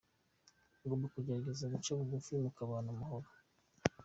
[0.83, 3.27] Ugomba kugerageza guca bugufi mukabana mu mahoro.